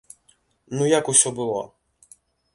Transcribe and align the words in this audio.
Ну 0.79 0.87
як 0.93 1.13
усё 1.15 1.33
было? 1.41 1.61